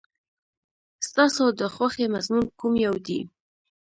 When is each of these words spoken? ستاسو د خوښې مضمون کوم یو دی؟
ستاسو 1.07 1.45
د 1.59 1.61
خوښې 1.73 2.05
مضمون 2.13 2.45
کوم 2.59 2.73
یو 2.85 2.95
دی؟ 3.07 3.19